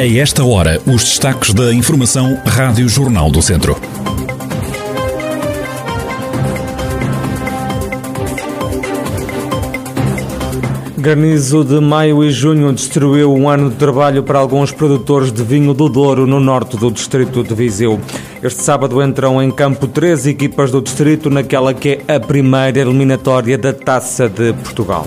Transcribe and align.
A 0.00 0.06
esta 0.06 0.42
hora, 0.42 0.80
os 0.86 1.04
destaques 1.04 1.52
da 1.52 1.74
Informação 1.74 2.40
Rádio 2.46 2.88
Jornal 2.88 3.30
do 3.30 3.42
Centro. 3.42 3.76
Granizo 10.96 11.62
de 11.62 11.78
maio 11.80 12.24
e 12.24 12.30
junho 12.30 12.72
destruiu 12.72 13.34
um 13.34 13.46
ano 13.46 13.68
de 13.68 13.76
trabalho 13.76 14.22
para 14.22 14.38
alguns 14.38 14.72
produtores 14.72 15.30
de 15.30 15.42
vinho 15.42 15.74
do 15.74 15.86
Douro 15.86 16.26
no 16.26 16.40
norte 16.40 16.78
do 16.78 16.90
distrito 16.90 17.44
de 17.44 17.54
Viseu. 17.54 18.00
Este 18.42 18.62
sábado 18.62 19.02
entram 19.02 19.42
em 19.42 19.50
campo 19.50 19.86
três 19.86 20.26
equipas 20.26 20.70
do 20.70 20.80
distrito 20.80 21.28
naquela 21.28 21.74
que 21.74 22.00
é 22.08 22.14
a 22.14 22.18
primeira 22.18 22.78
eliminatória 22.78 23.58
da 23.58 23.74
Taça 23.74 24.30
de 24.30 24.54
Portugal. 24.54 25.06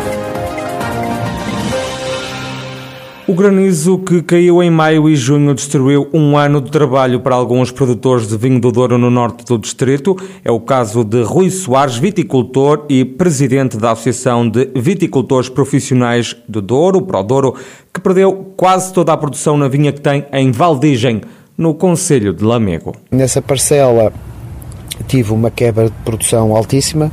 O 3.31 3.33
granizo 3.33 3.97
que 3.97 4.21
caiu 4.21 4.61
em 4.61 4.69
maio 4.69 5.07
e 5.07 5.15
junho 5.15 5.55
destruiu 5.55 6.05
um 6.13 6.37
ano 6.37 6.59
de 6.59 6.69
trabalho 6.69 7.21
para 7.21 7.33
alguns 7.33 7.71
produtores 7.71 8.27
de 8.27 8.35
vinho 8.35 8.59
do 8.59 8.73
Douro 8.73 8.97
no 8.97 9.09
norte 9.09 9.45
do 9.45 9.57
distrito. 9.57 10.17
É 10.43 10.51
o 10.51 10.59
caso 10.59 11.01
de 11.05 11.23
Rui 11.23 11.49
Soares, 11.49 11.95
viticultor 11.95 12.85
e 12.89 13.05
presidente 13.05 13.77
da 13.77 13.91
Associação 13.91 14.49
de 14.49 14.69
Viticultores 14.75 15.47
Profissionais 15.47 16.35
do 16.45 16.61
Douro, 16.61 17.03
Prodouro, 17.03 17.55
que 17.93 18.01
perdeu 18.01 18.51
quase 18.57 18.91
toda 18.91 19.13
a 19.13 19.17
produção 19.17 19.57
na 19.57 19.69
vinha 19.69 19.93
que 19.93 20.01
tem 20.01 20.25
em 20.33 20.51
Valdigem, 20.51 21.21
no 21.57 21.73
Conselho 21.73 22.33
de 22.33 22.43
Lamego. 22.43 22.93
Nessa 23.09 23.41
parcela 23.41 24.11
tive 25.07 25.31
uma 25.31 25.49
quebra 25.49 25.85
de 25.85 25.95
produção 26.03 26.53
altíssima, 26.53 27.09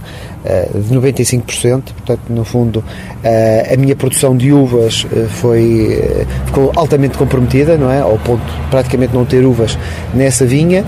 de 0.74 0.94
95%, 0.94 1.82
portanto, 1.92 2.20
no 2.30 2.44
fundo, 2.44 2.82
eh, 3.22 3.70
a 3.74 3.76
minha 3.76 3.94
produção 3.94 4.36
de 4.36 4.52
uvas 4.52 5.06
eh, 5.12 5.26
foi, 5.28 6.26
ficou 6.46 6.72
altamente 6.74 7.18
comprometida, 7.18 7.76
não 7.76 7.90
é? 7.90 8.00
Ao 8.00 8.18
ponto 8.18 8.42
de 8.44 8.70
praticamente 8.70 9.14
não 9.14 9.24
ter 9.24 9.44
uvas 9.44 9.78
nessa 10.14 10.46
vinha. 10.46 10.84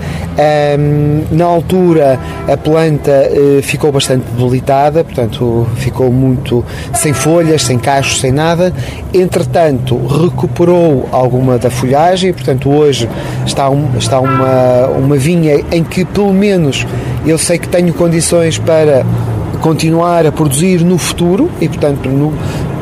Na 1.31 1.45
altura, 1.45 2.19
a 2.47 2.57
planta 2.57 3.29
ficou 3.61 3.91
bastante 3.91 4.25
debilitada, 4.31 5.03
portanto, 5.03 5.67
ficou 5.75 6.11
muito 6.11 6.63
sem 6.93 7.13
folhas, 7.13 7.63
sem 7.63 7.77
cachos, 7.77 8.19
sem 8.19 8.31
nada. 8.31 8.73
Entretanto, 9.13 9.97
recuperou 10.05 11.07
alguma 11.11 11.57
da 11.57 11.69
folhagem, 11.69 12.33
portanto, 12.33 12.69
hoje 12.69 13.09
está, 13.45 13.69
um, 13.69 13.97
está 13.97 14.19
uma, 14.19 14.87
uma 14.87 15.17
vinha 15.17 15.63
em 15.71 15.83
que, 15.83 16.05
pelo 16.05 16.33
menos, 16.33 16.85
eu 17.25 17.37
sei 17.37 17.57
que 17.57 17.67
tenho 17.67 17.93
condições 17.93 18.57
para 18.57 19.05
continuar 19.61 20.25
a 20.25 20.31
produzir 20.31 20.83
no 20.83 20.97
futuro 20.97 21.49
e, 21.61 21.69
portanto, 21.69 22.09
no, 22.09 22.33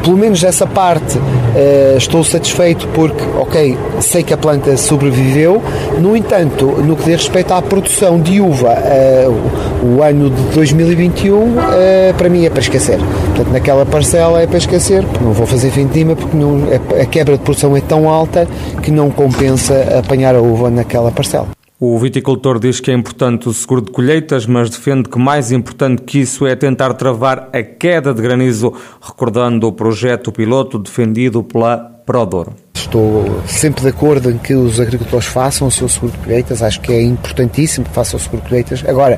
pelo 0.04 0.18
menos 0.18 0.44
essa 0.44 0.66
parte 0.66 1.18
uh, 1.18 1.98
estou 1.98 2.24
satisfeito 2.24 2.88
porque, 2.94 3.22
ok, 3.38 3.78
sei 4.00 4.24
que 4.24 4.34
a 4.34 4.38
planta 4.38 4.76
sobreviveu. 4.78 5.62
No 6.00 6.16
entanto, 6.16 6.66
no 6.66 6.96
que 6.96 7.04
diz 7.04 7.18
respeito 7.18 7.54
à 7.54 7.62
produção 7.62 8.20
de 8.20 8.42
uva, 8.42 8.76
uh, 8.76 9.86
o 9.86 10.02
ano 10.02 10.30
de 10.30 10.42
2021 10.56 11.36
uh, 11.36 11.54
eh, 11.74 12.14
para 12.18 12.30
mim 12.30 12.46
é 12.46 12.50
para 12.50 12.60
esquecer. 12.60 12.98
Portanto, 12.98 13.52
naquela 13.52 13.86
parcela 13.86 14.42
é 14.42 14.48
para 14.48 14.58
esquecer, 14.58 15.06
não 15.22 15.32
vou 15.32 15.46
fazer 15.46 15.70
vindima 15.70 16.16
porque 16.16 16.36
não, 16.36 16.64
a 17.00 17.06
quebra 17.06 17.38
de 17.38 17.44
produção 17.44 17.76
é 17.76 17.82
tão 17.82 18.10
alta 18.10 18.48
que 18.82 18.92
não 18.92 19.10
compensa 19.10 20.00
apanhar 20.00 20.36
a 20.36 20.42
uva 20.42 20.70
naquela 20.70 21.12
parcela. 21.12 21.59
O 21.82 21.98
viticultor 21.98 22.60
diz 22.60 22.82
que 22.82 22.92
é 22.92 22.94
importante 22.94 23.48
o 23.48 23.54
seguro 23.54 23.82
de 23.82 23.90
colheitas, 23.90 24.46
mas 24.46 24.70
defende 24.70 25.08
que 25.08 25.18
mais 25.18 25.50
importante 25.50 26.02
que 26.02 26.20
isso 26.20 26.46
é 26.46 26.54
tentar 26.54 26.94
travar 26.96 27.48
a 27.54 27.64
queda 27.64 28.14
de 28.14 28.22
granizo, 28.22 28.74
recordando 29.02 29.66
o 29.66 29.72
projeto 29.72 30.30
piloto 30.30 30.78
defendido 30.78 31.42
pela 31.42 31.78
Prodor. 32.06 32.50
Estou 32.76 33.42
sempre 33.46 33.82
de 33.82 33.88
acordo 33.88 34.30
em 34.30 34.38
que 34.38 34.54
os 34.54 34.78
agricultores 34.78 35.28
façam 35.28 35.70
o 35.70 35.72
seu 35.72 35.88
seguro 35.88 36.12
de 36.12 36.18
colheitas, 36.18 36.62
acho 36.62 36.82
que 36.82 36.92
é 36.92 37.02
importantíssimo 37.02 37.86
que 37.86 37.94
façam 37.94 38.20
o 38.20 38.22
seguro 38.22 38.42
de 38.42 38.50
colheitas. 38.50 38.84
Agora, 38.86 39.18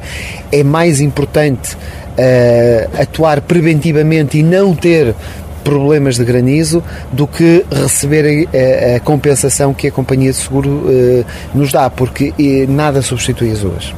é 0.51 0.63
mais 0.63 1.01
importante 1.01 1.75
uh, 1.75 3.01
atuar 3.01 3.41
preventivamente 3.41 4.37
e 4.37 4.43
não 4.43 4.75
ter 4.75 5.15
problemas 5.63 6.17
de 6.17 6.25
granizo 6.25 6.83
do 7.11 7.27
que 7.27 7.65
receber 7.71 8.47
a, 8.47 8.95
a 8.97 8.99
compensação 8.99 9.73
que 9.73 9.87
a 9.87 9.91
companhia 9.91 10.31
de 10.31 10.37
seguro 10.37 10.85
eh, 10.89 11.23
nos 11.53 11.71
dá, 11.71 11.89
porque 11.89 12.33
eh, 12.39 12.65
nada 12.67 13.01
substitui 13.01 13.51
as 13.51 13.63
uvas. 13.63 13.93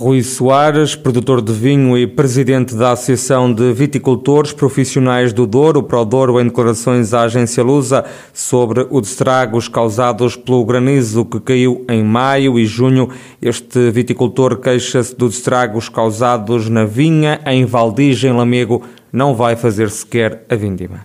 Rui 0.00 0.22
Soares, 0.22 0.94
produtor 0.94 1.42
de 1.42 1.52
vinho 1.52 1.98
e 1.98 2.06
presidente 2.06 2.74
da 2.74 2.92
Associação 2.92 3.52
de 3.52 3.70
Viticultores 3.70 4.50
Profissionais 4.50 5.30
do 5.30 5.46
Douro, 5.46 5.82
Douro, 6.06 6.40
em 6.40 6.44
declarações 6.44 7.12
à 7.12 7.24
agência 7.24 7.62
Lusa 7.62 8.06
sobre 8.32 8.86
os 8.88 9.10
estragos 9.10 9.68
causados 9.68 10.36
pelo 10.36 10.64
granizo 10.64 11.26
que 11.26 11.38
caiu 11.38 11.84
em 11.86 12.02
maio 12.02 12.58
e 12.58 12.64
junho. 12.64 13.10
Este 13.42 13.90
viticultor 13.90 14.56
queixa-se 14.56 15.14
dos 15.14 15.34
estragos 15.34 15.90
causados 15.90 16.70
na 16.70 16.86
vinha 16.86 17.38
em 17.44 17.66
Valdigem, 17.66 18.32
Lamego, 18.32 18.82
não 19.12 19.34
vai 19.34 19.56
fazer 19.56 19.90
sequer 19.90 20.44
a 20.48 20.54
vindima. 20.54 21.02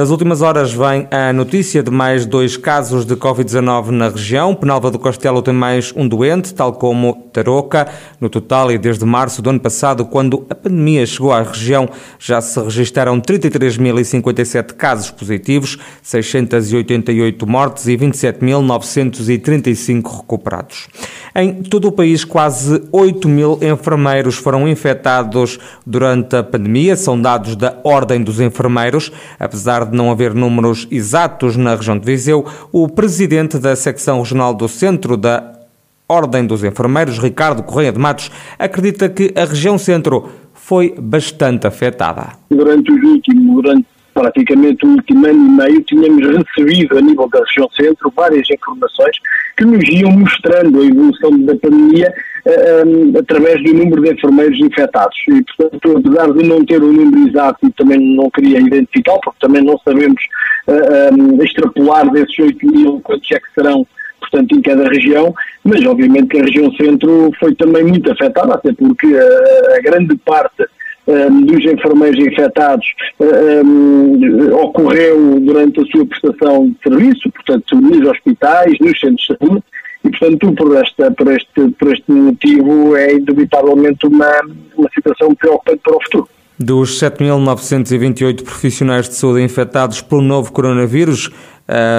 Das 0.00 0.08
últimas 0.08 0.40
horas 0.40 0.72
vem 0.72 1.06
a 1.10 1.30
notícia 1.30 1.82
de 1.82 1.90
mais 1.90 2.24
dois 2.24 2.56
casos 2.56 3.04
de 3.04 3.14
Covid-19 3.14 3.90
na 3.90 4.08
região. 4.08 4.54
Penalva 4.54 4.90
do 4.90 4.98
Castelo 4.98 5.42
tem 5.42 5.52
mais 5.52 5.92
um 5.94 6.08
doente, 6.08 6.54
tal 6.54 6.72
como 6.72 7.28
Tarouca. 7.30 7.86
No 8.18 8.30
total, 8.30 8.72
e 8.72 8.78
desde 8.78 9.04
março 9.04 9.42
do 9.42 9.50
ano 9.50 9.60
passado, 9.60 10.06
quando 10.06 10.46
a 10.48 10.54
pandemia 10.54 11.04
chegou 11.04 11.34
à 11.34 11.42
região, 11.42 11.86
já 12.18 12.40
se 12.40 12.58
registaram 12.58 13.20
33.057 13.20 14.72
casos 14.72 15.10
positivos, 15.10 15.76
688 16.02 17.46
mortes 17.46 17.86
e 17.86 17.94
27.935 17.94 20.16
recuperados. 20.16 20.88
Em 21.36 21.62
todo 21.62 21.88
o 21.88 21.92
país, 21.92 22.24
quase 22.24 22.82
8 22.90 23.28
mil 23.28 23.58
enfermeiros 23.60 24.36
foram 24.36 24.66
infectados 24.66 25.58
durante 25.86 26.36
a 26.36 26.42
pandemia, 26.42 26.96
são 26.96 27.20
dados 27.20 27.54
da 27.54 27.76
Ordem 27.84 28.22
dos 28.22 28.40
Enfermeiros. 28.40 29.12
Apesar 29.38 29.89
de 29.90 29.96
não 29.96 30.10
haver 30.10 30.34
números 30.34 30.86
exatos 30.90 31.56
na 31.56 31.74
região 31.74 31.98
de 31.98 32.06
Viseu, 32.06 32.46
o 32.72 32.88
presidente 32.88 33.58
da 33.58 33.74
secção 33.76 34.20
regional 34.20 34.54
do 34.54 34.68
Centro 34.68 35.16
da 35.16 35.60
Ordem 36.08 36.46
dos 36.46 36.64
Enfermeiros, 36.64 37.18
Ricardo 37.18 37.62
Correia 37.62 37.92
de 37.92 37.98
Matos, 37.98 38.30
acredita 38.58 39.08
que 39.08 39.32
a 39.36 39.44
região 39.44 39.78
centro 39.78 40.28
foi 40.52 40.94
bastante 40.98 41.66
afetada. 41.66 42.28
Durante 42.50 42.90
os 42.92 43.02
últimos, 43.02 43.62
durante 43.62 43.86
praticamente 44.14 44.84
o 44.84 44.90
último 44.90 45.26
ano 45.26 45.46
e 45.46 45.50
meio, 45.50 45.82
tínhamos 45.82 46.26
recebido 46.26 46.98
a 46.98 47.00
nível 47.00 47.28
da 47.28 47.40
região 47.40 47.68
centro 47.70 48.12
várias 48.14 48.48
informações 48.50 49.16
que 49.56 49.64
nos 49.64 49.82
iam 49.88 50.10
mostrando 50.12 50.80
a 50.80 50.84
evolução 50.84 51.38
da 51.40 51.56
pandemia 51.56 52.12
uh, 52.46 53.18
através 53.18 53.62
do 53.62 53.74
número 53.74 54.02
de 54.02 54.12
enfermeiros 54.12 54.58
infectados. 54.58 55.16
E, 55.28 55.42
portanto, 55.42 55.98
apesar 55.98 56.32
de 56.32 56.48
não 56.48 56.64
ter 56.64 56.82
o 56.82 56.86
um 56.86 56.92
número 56.92 57.28
exato 57.28 57.66
e 57.66 57.72
também 57.72 58.16
não 58.16 58.30
queria 58.30 58.60
identificar, 58.60 59.18
porque 59.22 59.38
também 59.40 59.62
não 59.62 59.78
sabemos 59.78 60.22
uh, 60.68 61.14
um, 61.14 61.42
extrapolar 61.42 62.10
desses 62.10 62.38
8 62.38 62.66
mil 62.66 63.00
quantos 63.00 63.30
é 63.32 63.38
que 63.38 63.54
serão 63.54 63.86
portanto, 64.20 64.54
em 64.54 64.62
cada 64.62 64.88
região, 64.88 65.34
mas 65.64 65.84
obviamente 65.84 66.28
que 66.28 66.38
a 66.38 66.44
região 66.44 66.70
centro 66.74 67.30
foi 67.40 67.54
também 67.54 67.82
muito 67.82 68.12
afetada, 68.12 68.54
até 68.54 68.72
porque 68.72 69.06
a 69.06 69.80
grande 69.80 70.16
parte 70.18 70.66
um, 71.10 71.42
dos 71.42 71.64
enfermeiros 71.64 72.18
infectados 72.18 72.86
um, 73.18 74.54
ocorreu 74.54 75.40
durante 75.40 75.80
a 75.80 75.84
sua 75.86 76.06
prestação 76.06 76.68
de 76.70 76.76
serviço, 76.82 77.30
portanto, 77.30 77.76
nos 77.76 78.08
hospitais, 78.08 78.78
nos 78.80 78.98
centros 78.98 79.26
de 79.28 79.36
saúde, 79.38 79.62
e, 80.04 80.10
portanto, 80.10 80.52
por, 80.54 80.76
esta, 80.76 81.10
por, 81.10 81.30
este, 81.32 81.68
por 81.78 81.92
este 81.92 82.10
motivo, 82.10 82.96
é 82.96 83.14
indubitavelmente 83.14 84.06
uma, 84.06 84.40
uma 84.76 84.88
situação 84.94 85.34
preocupante 85.34 85.80
para 85.82 85.96
o 85.96 86.02
futuro. 86.02 86.28
Dos 86.58 87.00
7.928 87.00 88.44
profissionais 88.44 89.08
de 89.08 89.14
saúde 89.14 89.42
infectados 89.42 90.00
pelo 90.00 90.22
novo 90.22 90.52
coronavírus, 90.52 91.30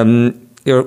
um, 0.05 0.33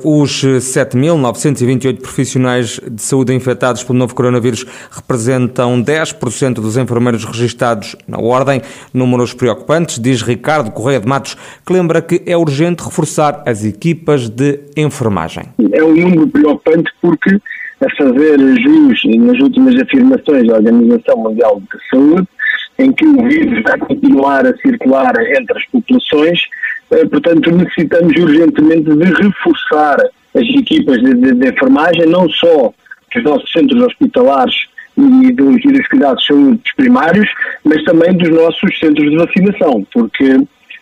os 0.05 0.44
7.928 0.44 2.00
profissionais 2.00 2.81
de 2.88 3.03
saúde 3.03 3.35
infectados 3.35 3.82
pelo 3.82 3.99
novo 3.99 4.15
coronavírus 4.15 4.65
representam 4.91 5.82
10% 5.82 6.55
dos 6.55 6.76
enfermeiros 6.76 7.25
registados 7.25 7.97
na 8.06 8.19
Ordem. 8.19 8.62
Números 8.93 9.35
preocupantes, 9.35 9.99
diz 9.99 10.23
Ricardo 10.23 10.71
Correia 10.71 11.00
de 11.00 11.09
Matos, 11.09 11.37
que 11.67 11.73
lembra 11.73 12.00
que 12.00 12.23
é 12.26 12.37
urgente 12.37 12.85
reforçar 12.85 13.43
as 13.47 13.65
equipas 13.65 14.29
de 14.29 14.61
enfermagem. 14.76 15.44
É 15.73 15.82
um 15.82 15.94
número 15.94 16.29
preocupante 16.29 16.91
porque, 17.03 17.41
a 17.81 17.97
fazer 17.97 18.38
jus 18.61 19.03
nas 19.19 19.41
últimas 19.41 19.75
afirmações 19.81 20.47
da 20.47 20.55
Organização 20.55 21.17
Mundial 21.17 21.61
de 21.61 21.88
Saúde, 21.91 22.29
em 22.79 22.93
que 22.93 23.06
o 23.06 23.23
vírus 23.29 23.62
vai 23.62 23.79
continuar 23.79 24.47
a 24.47 24.56
circular 24.56 25.12
entre 25.37 25.59
as 25.59 25.65
populações, 25.67 26.41
eh, 26.91 27.05
portanto 27.06 27.50
necessitamos 27.50 28.12
urgentemente 28.17 28.94
de 28.94 29.05
reforçar 29.05 29.99
as 30.35 30.49
equipas 30.49 31.00
de, 31.00 31.15
de, 31.15 31.32
de 31.32 31.49
enfermagem, 31.49 32.06
não 32.06 32.29
só 32.29 32.73
dos 33.15 33.25
nossos 33.25 33.50
centros 33.53 33.81
hospitalares 33.82 34.55
e 34.97 35.32
dos, 35.32 35.65
e 35.65 35.73
dos 35.73 35.88
cuidados 35.88 36.21
de 36.23 36.26
saúde 36.26 36.61
primários, 36.76 37.29
mas 37.65 37.82
também 37.85 38.17
dos 38.17 38.29
nossos 38.31 38.79
centros 38.79 39.11
de 39.11 39.17
vacinação, 39.17 39.87
porque 39.93 40.38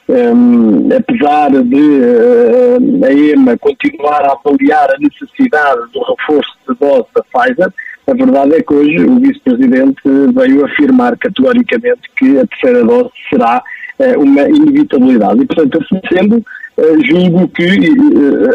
um, 0.08 0.88
apesar 0.94 1.50
de 1.50 1.76
uh, 1.76 3.04
a 3.04 3.12
EMA 3.12 3.56
continuar 3.58 4.22
a 4.22 4.32
avaliar 4.32 4.90
a 4.90 4.98
necessidade 4.98 5.80
do 5.92 6.02
reforço 6.02 6.52
de 6.68 6.74
dose 6.78 7.06
da 7.14 7.22
Pfizer, 7.22 7.72
a 8.06 8.14
verdade 8.14 8.54
é 8.54 8.62
que 8.62 8.74
hoje 8.74 9.04
o 9.04 9.20
vice-presidente 9.20 10.02
veio 10.34 10.64
afirmar 10.64 11.16
categoricamente 11.16 12.02
que 12.16 12.38
a 12.38 12.46
terceira 12.46 12.84
dose 12.84 13.10
será 13.30 13.62
uh, 13.98 14.20
uma 14.20 14.42
inevitabilidade. 14.48 15.42
E, 15.42 15.46
portanto, 15.46 15.78
assim 15.80 16.00
sendo, 16.12 16.36
uh, 16.38 17.04
julgo 17.04 17.48
que 17.48 17.62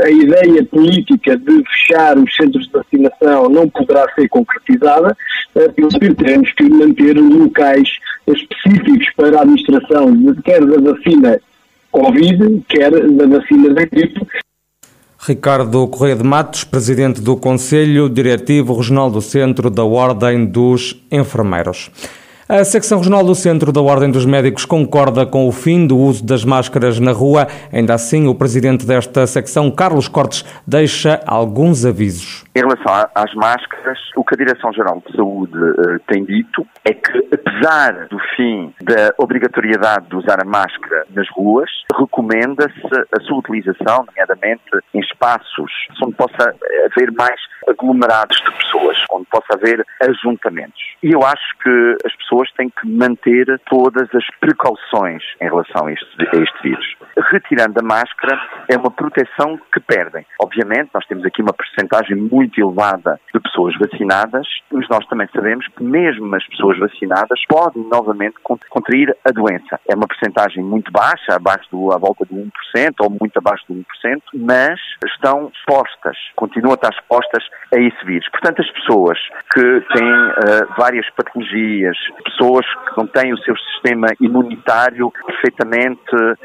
a 0.04 0.10
ideia 0.10 0.66
política 0.66 1.38
de 1.38 1.64
fechar 1.64 2.18
os 2.18 2.34
centros 2.36 2.66
de 2.66 2.72
vacinação 2.74 3.50
não 3.50 3.70
poderá 3.70 4.06
ser 4.16 4.28
concretizada, 4.28 5.16
uh, 5.56 6.16
teremos 6.16 6.52
que 6.52 6.70
manter 6.70 7.18
locais 7.18 7.90
específicos 8.28 9.08
para 9.16 9.38
a 9.38 9.42
administração, 9.42 10.36
quer 10.44 10.66
da 10.66 10.92
vacina 10.92 11.40
Covid, 11.92 12.64
quer 12.68 12.92
da 12.92 13.26
vacina 13.28 13.74
da 13.74 13.86
gripe. 13.86 14.22
Ricardo 15.28 15.86
Correia 15.90 16.16
de 16.16 16.24
Matos, 16.24 16.64
presidente 16.64 17.20
do 17.20 17.36
Conselho 17.36 18.08
Diretivo 18.08 18.74
Regional 18.74 19.12
do 19.12 19.22
Centro 19.22 19.70
da 19.70 19.84
Ordem 19.84 20.46
dos 20.46 21.04
Enfermeiros. 21.12 21.92
A 22.50 22.64
secção 22.64 23.00
regional 23.00 23.26
do 23.26 23.36
Centro 23.36 23.74
da 23.74 23.82
Ordem 23.82 24.10
dos 24.10 24.26
Médicos 24.26 24.64
concorda 24.64 25.26
com 25.26 25.50
o 25.50 25.52
fim 25.52 25.86
do 25.86 25.98
uso 25.98 26.26
das 26.26 26.46
máscaras 26.46 26.98
na 26.98 27.12
rua. 27.12 27.46
Ainda 27.74 27.94
assim, 27.94 28.26
o 28.26 28.34
presidente 28.34 28.88
desta 28.88 29.28
secção, 29.28 29.70
Carlos 29.70 30.08
Cortes, 30.08 30.46
deixa 30.66 31.20
alguns 31.28 31.86
avisos. 31.86 32.46
Em 32.56 32.62
relação 32.62 33.10
às 33.14 33.34
máscaras, 33.34 34.00
o 34.16 34.24
que 34.24 34.36
a 34.36 34.38
Direção-Geral 34.38 35.04
de 35.06 35.18
Saúde 35.18 35.58
uh, 35.58 36.00
tem 36.08 36.24
dito 36.24 36.66
é 36.86 36.94
que, 36.94 37.18
apesar 37.34 38.08
do 38.08 38.18
fim 38.38 38.74
da 38.82 39.14
obrigatoriedade 39.18 40.08
de 40.08 40.16
usar 40.16 40.42
a 40.42 40.46
máscara 40.46 41.04
nas 41.14 41.28
ruas, 41.32 41.70
recomenda-se 42.00 42.80
a 43.14 43.22
sua 43.24 43.40
utilização, 43.40 44.06
nomeadamente 44.08 44.64
em 44.94 45.02
espaços 45.02 45.70
onde 46.02 46.16
possa 46.16 46.56
haver 46.86 47.12
mais 47.12 47.42
aglomerados 47.68 48.38
de 48.38 48.52
pessoas, 48.52 48.98
onde 49.12 49.26
possa 49.26 49.54
haver 49.54 49.86
ajuntamentos. 50.02 50.82
E 51.04 51.12
eu 51.12 51.24
acho 51.24 51.58
que 51.62 51.98
as 52.06 52.16
pessoas 52.16 52.37
têm 52.52 52.70
que 52.70 52.88
manter 52.88 53.60
todas 53.70 54.08
as 54.14 54.26
precauções 54.40 55.24
em 55.42 55.46
relação 55.46 55.88
a 55.88 55.92
este, 55.92 56.08
a 56.22 56.42
este 56.42 56.64
vírus. 56.64 56.96
Retirando 57.32 57.80
a 57.80 57.84
máscara 57.84 58.40
é 58.68 58.78
uma 58.78 58.92
proteção 58.92 59.58
que 59.74 59.80
perdem. 59.80 60.26
Obviamente, 60.42 60.90
nós 60.94 61.06
temos 61.06 61.26
aqui 61.26 61.42
uma 61.42 61.54
percentagem 61.54 62.16
muito 62.16 62.60
elevada 62.60 63.20
de 63.34 63.40
pessoas 63.40 63.76
vacinadas, 63.78 64.48
mas 64.72 64.88
nós 64.90 65.06
também 65.08 65.28
sabemos 65.34 65.68
que 65.68 65.84
mesmo 65.84 66.36
as 66.36 66.46
pessoas 66.48 66.78
vacinadas 66.78 67.40
podem 67.48 67.84
novamente 67.84 68.36
contrair 68.70 69.16
a 69.26 69.32
doença. 69.32 69.80
É 69.88 69.96
uma 69.96 70.08
percentagem 70.08 70.64
muito 70.64 70.92
baixa, 70.92 71.36
abaixo 71.36 71.68
do, 71.72 71.94
à 71.94 71.98
volta 71.98 72.26
de 72.26 72.34
1% 72.36 72.50
ou 73.00 73.10
muito 73.10 73.38
abaixo 73.38 73.64
de 73.70 73.74
1%, 73.74 73.84
mas 74.36 74.80
estão 75.06 75.52
expostas, 75.54 76.18
continuam 76.36 76.74
a 76.74 76.76
estar 76.76 76.90
expostas 76.90 77.44
a 77.74 77.80
esse 77.80 78.06
vírus. 78.06 78.28
Portanto, 78.30 78.62
as 78.62 78.72
pessoas 78.72 79.18
que 79.54 79.82
têm 79.94 80.12
uh, 80.12 80.68
várias 80.78 81.10
patologias, 81.12 81.98
pessoas 82.24 82.66
que 82.66 82.98
não 82.98 83.08
têm 83.08 83.34
o 83.34 83.38
seu 83.40 83.56
sistema 83.58 84.08
imunitário 84.20 85.12
perfeitamente 85.26 86.02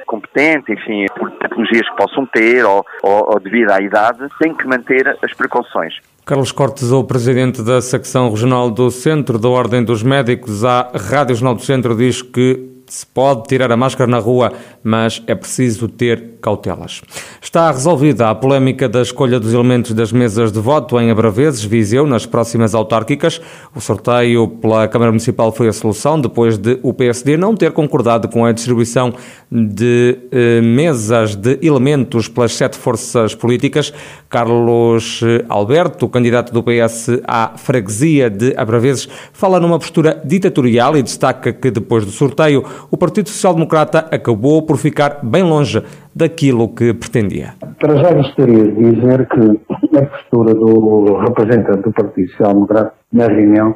competente, 0.07 0.73
enfim, 0.73 1.07
por 1.17 1.31
patologias 1.33 1.89
que 1.89 1.97
possam 1.97 2.12
ter 2.27 2.65
ou, 2.65 2.85
ou, 3.03 3.33
ou 3.33 3.41
devido 3.41 3.71
à 3.71 3.81
idade, 3.81 4.21
têm 4.39 4.55
que 4.55 4.67
manter 4.67 5.19
as 5.23 5.33
precauções. 5.35 5.95
Carlos 6.25 6.53
Cortes, 6.53 6.93
o 6.93 7.03
presidente 7.03 7.63
da 7.63 7.81
secção 7.81 8.31
regional 8.31 8.71
do 8.71 8.91
Centro 8.93 9.39
da 9.39 9.49
Ordem 9.49 9.85
dos 9.85 10.05
Médicos, 10.05 10.65
à 10.65 10.93
Rádio 10.95 11.35
Jornal 11.35 11.57
do 11.57 11.63
Centro, 11.63 11.97
diz 11.97 12.23
que 12.23 12.72
se 12.93 13.07
pode 13.07 13.45
tirar 13.45 13.73
a 13.73 13.77
máscara 13.77 14.11
na 14.11 14.19
rua, 14.19 14.53
mas 14.85 15.23
é 15.27 15.35
preciso 15.35 15.89
ter 15.89 16.33
cautelas. 16.43 17.01
Está 17.41 17.71
resolvida 17.71 18.29
a 18.29 18.35
polémica 18.35 18.87
da 18.87 19.01
escolha 19.01 19.41
dos 19.41 19.55
elementos 19.55 19.95
das 19.95 20.13
mesas 20.13 20.53
de 20.53 20.61
voto 20.61 21.01
em 21.01 21.11
Abraveses, 21.11 21.65
Viseu, 21.65 22.07
nas 22.07 22.27
próximas 22.27 22.75
autárquicas. 22.75 23.41
O 23.75 23.81
sorteio 23.81 24.47
pela 24.47 24.87
Câmara 24.89 25.11
Municipal 25.11 25.51
foi 25.53 25.69
a 25.69 25.73
solução, 25.73 26.21
depois 26.21 26.59
de 26.59 26.79
o 26.83 26.93
PSD 26.93 27.39
não 27.39 27.55
ter 27.55 27.73
concordado 27.73 28.29
com 28.29 28.45
a 28.45 28.53
distribuição 28.53 29.15
de 29.51 30.19
eh, 30.31 30.61
mesas 30.61 31.35
de 31.35 31.59
elementos 31.63 32.29
pelas 32.29 32.55
sete 32.55 32.77
forças 32.77 33.35
políticas. 33.35 33.91
Carlos 34.29 35.23
eh, 35.23 35.47
Alberto, 35.49 36.09
candidato 36.11 36.53
do 36.53 36.63
PS 36.63 37.09
à 37.27 37.53
freguesia 37.57 38.29
de 38.29 38.53
Abraveses, 38.55 39.09
fala 39.33 39.59
numa 39.59 39.79
postura 39.79 40.21
ditatorial 40.23 40.95
e 40.95 41.03
destaca 41.03 41.55
que 41.55 41.71
depois 41.71 42.05
do 42.05 42.11
sorteio 42.11 42.63
o 42.91 42.97
Partido 42.97 43.29
Social 43.29 43.55
Democrata 43.55 44.07
acabou 44.11 44.63
por 44.63 44.77
ficar 44.77 45.21
bem 45.23 45.43
longe 45.43 45.83
daquilo 46.15 46.69
que 46.69 46.93
pretendia. 46.93 47.55
Para 47.79 47.97
já 47.97 48.13
gostaria 48.13 48.65
de 48.65 48.93
dizer 48.93 49.29
que 49.29 49.99
a 49.99 50.07
postura 50.07 50.55
do 50.55 51.17
representante 51.19 51.83
do 51.83 51.93
Partido 51.93 52.29
Social 52.31 52.55
Democrata 52.55 52.95
na 53.13 53.27
reunião 53.27 53.75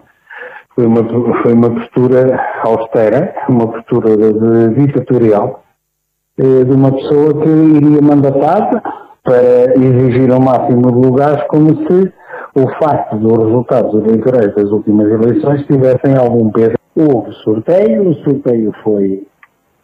foi 0.74 0.86
uma, 0.86 1.42
foi 1.42 1.52
uma 1.54 1.70
postura 1.70 2.40
austera, 2.62 3.34
uma 3.48 3.66
postura 3.68 4.10
ditatorial, 4.76 5.64
eh, 6.38 6.64
de 6.64 6.70
uma 6.70 6.92
pessoa 6.92 7.32
que 7.42 7.48
iria 7.48 8.02
mandatar 8.02 8.82
para 9.24 9.74
exigir 9.74 10.30
o 10.30 10.40
máximo 10.40 10.92
de 10.92 11.08
lugares, 11.08 11.42
como 11.48 11.68
se 11.86 12.12
o 12.54 12.68
facto 12.78 13.16
dos 13.16 13.38
resultados 13.38 13.94
eleitorais 14.04 14.54
das 14.54 14.70
últimas 14.70 15.10
eleições 15.10 15.66
tivessem 15.66 16.16
algum 16.16 16.50
peso 16.50 16.76
Houve 16.98 17.30
sorteio, 17.44 18.08
o 18.08 18.14
sorteio 18.24 18.72
foi 18.82 19.26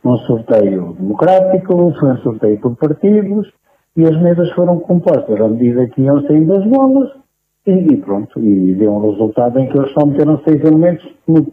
um 0.02 0.16
sorteio 0.16 0.96
democrático, 0.98 1.92
foi 2.00 2.10
um 2.10 2.16
sorteio 2.16 2.58
por 2.58 2.74
partidos 2.74 3.52
e 3.94 4.02
as 4.06 4.18
mesas 4.22 4.50
foram 4.52 4.80
compostas 4.80 5.38
à 5.38 5.46
medida 5.46 5.86
que 5.88 6.00
iam 6.00 6.22
saindo 6.26 6.54
as 6.54 6.64
bolas 6.64 7.10
e, 7.66 7.96
pronto, 7.98 8.40
e 8.40 8.74
deu 8.76 8.94
um 8.94 9.10
resultado 9.10 9.58
em 9.58 9.68
que 9.68 9.76
eles 9.76 9.92
só 9.92 10.06
meteram 10.06 10.40
seis 10.42 10.64
elementos, 10.64 11.06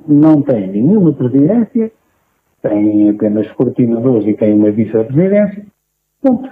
não 0.08 0.42
têm 0.44 0.68
nenhuma 0.72 1.12
presidência, 1.12 1.92
têm 2.62 3.10
apenas 3.10 3.52
coordenadores 3.52 4.28
e 4.28 4.36
têm 4.36 4.54
uma 4.54 4.72
vice-presidência. 4.72 5.66
Pronto, 6.22 6.50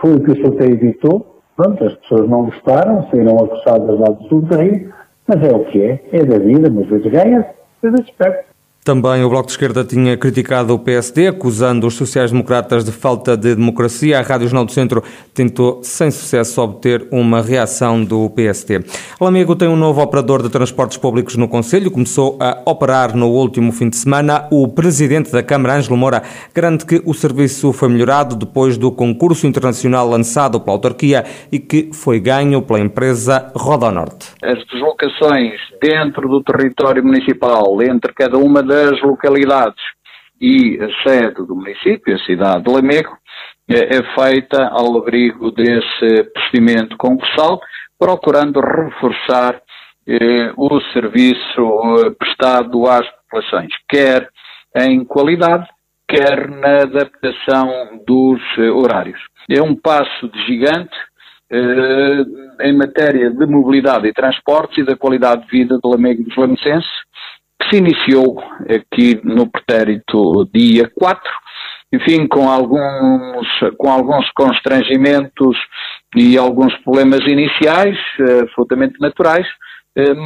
foi 0.00 0.14
o 0.14 0.20
que 0.20 0.30
o 0.30 0.46
sorteio 0.46 0.78
ditou, 0.78 1.42
pronto, 1.54 1.84
as 1.84 1.94
pessoas 1.96 2.26
não 2.26 2.46
gostaram, 2.46 3.06
saíram 3.10 3.36
acusadas 3.36 4.00
lá 4.00 4.06
do 4.06 4.24
sorteio, 4.28 4.94
mas 5.28 5.46
é 5.46 5.54
o 5.54 5.64
que 5.66 5.82
é, 5.82 6.04
é 6.10 6.24
da 6.24 6.38
vida, 6.38 6.70
mas 6.70 6.86
vezes 6.88 7.12
ganha-se 7.12 7.63
respect 7.90 8.48
também 8.84 9.24
o 9.24 9.30
Bloco 9.30 9.46
de 9.46 9.52
Esquerda 9.52 9.82
tinha 9.82 10.14
criticado 10.14 10.74
o 10.74 10.78
PSD, 10.78 11.28
acusando 11.28 11.86
os 11.86 11.94
sociais-democratas 11.94 12.84
de 12.84 12.92
falta 12.92 13.34
de 13.34 13.54
democracia. 13.54 14.18
A 14.18 14.22
Rádio 14.22 14.46
Jornal 14.46 14.66
do 14.66 14.72
Centro 14.72 15.02
tentou, 15.32 15.82
sem 15.82 16.10
sucesso, 16.10 16.60
obter 16.60 17.08
uma 17.10 17.40
reação 17.40 18.04
do 18.04 18.28
PSD. 18.28 18.84
Lamego 19.18 19.56
tem 19.56 19.68
um 19.68 19.76
novo 19.76 20.02
operador 20.02 20.42
de 20.42 20.50
transportes 20.50 20.98
públicos 20.98 21.34
no 21.34 21.48
Conselho, 21.48 21.90
começou 21.90 22.36
a 22.38 22.60
operar 22.66 23.16
no 23.16 23.30
último 23.30 23.72
fim 23.72 23.88
de 23.88 23.96
semana. 23.96 24.46
O 24.50 24.68
presidente 24.68 25.32
da 25.32 25.42
Câmara, 25.42 25.76
Ângelo 25.76 25.96
Moura, 25.96 26.22
garante 26.54 26.84
que 26.84 27.00
o 27.06 27.14
serviço 27.14 27.72
foi 27.72 27.88
melhorado 27.88 28.36
depois 28.36 28.76
do 28.76 28.92
concurso 28.92 29.46
internacional 29.46 30.06
lançado 30.06 30.60
pela 30.60 30.76
autarquia 30.76 31.24
e 31.50 31.58
que 31.58 31.88
foi 31.90 32.20
ganho 32.20 32.60
pela 32.60 32.80
empresa 32.80 33.50
Roda 33.56 33.90
Norte. 33.90 34.28
As 34.42 34.58
deslocações 34.66 35.58
dentro 35.80 36.28
do 36.28 36.42
território 36.42 37.02
municipal, 37.02 37.82
entre 37.82 38.12
cada 38.12 38.36
uma 38.36 38.62
das 38.62 38.73
das 38.74 39.00
localidades 39.02 39.82
e 40.40 40.78
a 40.80 41.08
sede 41.08 41.46
do 41.46 41.54
município, 41.54 42.14
a 42.14 42.18
cidade 42.18 42.64
de 42.64 42.72
Lamego, 42.72 43.16
é, 43.68 43.98
é 43.98 44.02
feita 44.14 44.66
ao 44.68 44.98
abrigo 44.98 45.52
desse 45.52 46.24
procedimento 46.34 46.96
concursal, 46.96 47.60
procurando 47.96 48.60
reforçar 48.60 49.62
eh, 50.06 50.52
o 50.56 50.80
serviço 50.92 51.62
eh, 52.04 52.10
prestado 52.18 52.86
às 52.86 53.08
populações, 53.22 53.72
quer 53.88 54.28
em 54.76 55.04
qualidade, 55.04 55.66
quer 56.08 56.48
na 56.50 56.82
adaptação 56.82 58.02
dos 58.06 58.40
eh, 58.58 58.70
horários. 58.70 59.20
É 59.48 59.62
um 59.62 59.74
passo 59.74 60.28
de 60.28 60.46
gigante 60.46 60.96
eh, 61.50 62.66
em 62.66 62.76
matéria 62.76 63.30
de 63.30 63.46
mobilidade 63.46 64.08
e 64.08 64.12
transportes 64.12 64.78
e 64.78 64.84
da 64.84 64.96
qualidade 64.96 65.44
de 65.44 65.50
vida 65.50 65.78
do 65.80 65.88
Lamego 65.88 66.24
dos 66.24 66.36
Lamecenses, 66.36 66.90
que 67.64 67.70
se 67.70 67.76
iniciou 67.76 68.42
aqui 68.68 69.20
no 69.24 69.50
pretérito 69.50 70.48
dia 70.52 70.90
4, 70.94 71.20
enfim, 71.92 72.26
com 72.26 72.50
alguns, 72.50 73.46
com 73.78 73.90
alguns 73.90 74.28
constrangimentos 74.32 75.56
e 76.16 76.36
alguns 76.36 76.76
problemas 76.78 77.20
iniciais, 77.20 77.96
absolutamente 78.42 78.94
naturais, 79.00 79.46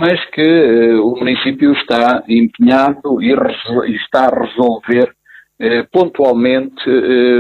mas 0.00 0.24
que 0.30 0.94
o 1.02 1.16
município 1.16 1.72
está 1.72 2.22
empenhado 2.28 3.22
e 3.22 3.34
está 3.96 4.26
a 4.26 4.44
resolver 4.44 5.12
pontualmente 5.92 6.84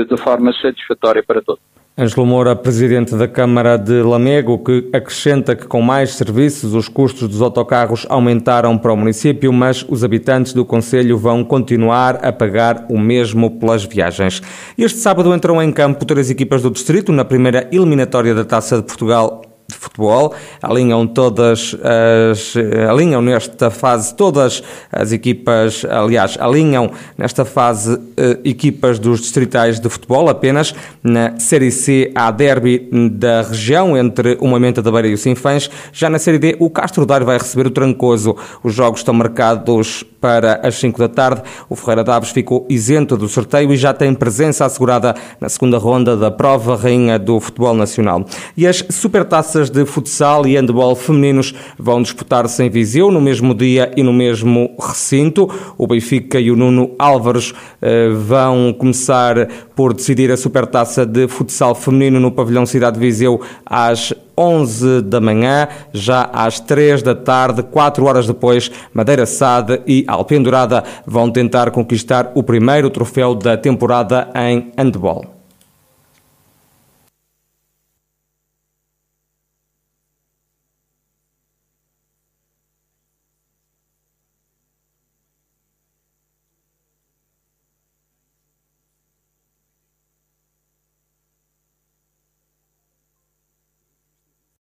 de 0.08 0.16
forma 0.18 0.52
satisfatória 0.60 1.22
para 1.26 1.40
todos. 1.40 1.62
Ângelo 2.00 2.24
Moura, 2.24 2.54
presidente 2.54 3.16
da 3.16 3.26
Câmara 3.26 3.76
de 3.76 4.02
Lamego, 4.02 4.56
que 4.60 4.88
acrescenta 4.92 5.56
que 5.56 5.66
com 5.66 5.82
mais 5.82 6.14
serviços 6.14 6.72
os 6.72 6.88
custos 6.88 7.28
dos 7.28 7.42
autocarros 7.42 8.06
aumentaram 8.08 8.78
para 8.78 8.92
o 8.92 8.96
município, 8.96 9.52
mas 9.52 9.84
os 9.88 10.04
habitantes 10.04 10.52
do 10.52 10.64
Conselho 10.64 11.18
vão 11.18 11.42
continuar 11.42 12.24
a 12.24 12.32
pagar 12.32 12.86
o 12.88 12.96
mesmo 12.96 13.50
pelas 13.50 13.82
viagens. 13.84 14.40
Este 14.78 15.00
sábado 15.00 15.34
entram 15.34 15.60
em 15.60 15.72
campo 15.72 16.04
três 16.04 16.30
equipas 16.30 16.62
do 16.62 16.70
distrito 16.70 17.10
na 17.10 17.24
primeira 17.24 17.68
eliminatória 17.72 18.32
da 18.32 18.44
Taça 18.44 18.76
de 18.76 18.84
Portugal 18.84 19.47
de 19.70 19.76
futebol, 19.76 20.34
alinham 20.62 21.06
todas 21.06 21.76
as 22.24 22.54
alinham 22.88 23.20
nesta 23.20 23.70
fase 23.70 24.14
todas 24.14 24.62
as 24.90 25.12
equipas, 25.12 25.84
aliás, 25.84 26.38
alinham 26.40 26.90
nesta 27.18 27.44
fase 27.44 28.00
eh, 28.16 28.38
equipas 28.44 28.98
dos 28.98 29.20
distritais 29.20 29.78
de 29.78 29.88
futebol 29.90 30.30
apenas 30.30 30.74
na 31.02 31.38
Série 31.38 31.70
C 31.70 32.10
há 32.14 32.30
derby 32.30 32.88
da 33.12 33.42
região 33.42 33.94
entre 33.94 34.38
o 34.40 34.48
Moimenta 34.48 34.80
da 34.80 34.90
Beira 34.90 35.08
e 35.08 35.12
o 35.12 35.18
Sinfãs, 35.18 35.70
já 35.92 36.08
na 36.08 36.18
Série 36.18 36.38
D 36.38 36.56
o 36.58 36.70
Castro 36.70 37.04
Daire 37.04 37.26
vai 37.26 37.36
receber 37.36 37.66
o 37.66 37.70
Trancoso. 37.70 38.36
Os 38.64 38.72
jogos 38.72 39.00
estão 39.00 39.12
marcados 39.12 40.02
para 40.20 40.60
as 40.62 40.76
5 40.76 40.98
da 40.98 41.08
tarde. 41.08 41.42
O 41.68 41.76
Ferreira 41.76 42.04
Daves 42.04 42.30
ficou 42.30 42.66
isento 42.68 43.16
do 43.16 43.28
sorteio 43.28 43.72
e 43.72 43.76
já 43.76 43.92
tem 43.92 44.14
presença 44.14 44.64
assegurada 44.64 45.14
na 45.40 45.48
segunda 45.48 45.78
ronda 45.78 46.16
da 46.16 46.30
prova 46.30 46.76
rainha 46.76 47.18
do 47.18 47.40
futebol 47.40 47.74
nacional. 47.74 48.24
E 48.56 48.66
as 48.66 48.84
supertaças 48.90 49.48
taças 49.58 49.70
de 49.70 49.84
futsal 49.86 50.46
e 50.46 50.56
handball 50.56 50.94
femininos 50.94 51.54
vão 51.78 52.02
disputar-se 52.02 52.62
em 52.62 52.68
Viseu 52.68 53.10
no 53.10 53.20
mesmo 53.20 53.54
dia 53.54 53.90
e 53.96 54.02
no 54.02 54.12
mesmo 54.12 54.74
recinto. 54.78 55.48
O 55.76 55.86
Benfica 55.86 56.38
e 56.40 56.50
o 56.50 56.56
Nuno 56.56 56.94
Álvares 56.98 57.54
eh, 57.80 58.10
vão 58.10 58.72
começar 58.72 59.48
por 59.74 59.94
decidir 59.94 60.30
a 60.30 60.36
supertaça 60.36 61.06
de 61.06 61.28
futsal 61.28 61.74
feminino 61.74 62.20
no 62.20 62.30
pavilhão 62.30 62.66
Cidade 62.66 62.98
de 62.98 63.06
Viseu 63.06 63.40
às 63.64 64.12
11 64.38 65.02
da 65.02 65.20
manhã, 65.20 65.66
já 65.92 66.30
às 66.32 66.60
3 66.60 67.02
da 67.02 67.14
tarde, 67.14 67.62
4 67.62 68.04
horas 68.04 68.26
depois, 68.26 68.70
Madeira 68.94 69.26
Sade 69.26 69.82
e 69.86 70.04
Alpendurada 70.06 70.84
vão 71.04 71.30
tentar 71.30 71.72
conquistar 71.72 72.30
o 72.34 72.42
primeiro 72.42 72.88
troféu 72.88 73.34
da 73.34 73.56
temporada 73.56 74.28
em 74.34 74.72
handball. 74.76 75.37